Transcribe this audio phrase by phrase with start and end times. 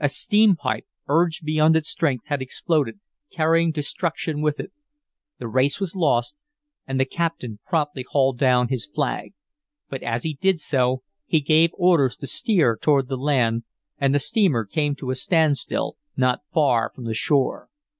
[0.00, 2.98] A steam pipe, urged beyond its strength, had exploded,
[3.30, 4.72] carrying destruction with it.
[5.38, 6.34] The race was lost,
[6.84, 9.34] and the captain promptly hauled down his flag.
[9.88, 13.62] But as he did so, he gave orders to steer toward the land,
[13.98, 17.68] and the steamer came to a standstill not far from the shore.